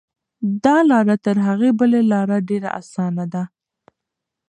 [0.63, 3.43] دا لاره تر هغې بلې لارې ډېره اسانه ده.